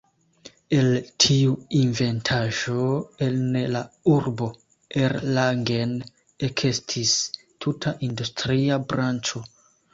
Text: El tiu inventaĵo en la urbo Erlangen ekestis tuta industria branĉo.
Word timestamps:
El 0.75 0.87
tiu 1.25 1.51
inventaĵo 1.79 2.87
en 3.27 3.37
la 3.75 3.83
urbo 4.15 4.49
Erlangen 5.03 5.95
ekestis 6.51 7.15
tuta 7.67 7.97
industria 8.13 8.85
branĉo. 8.91 9.49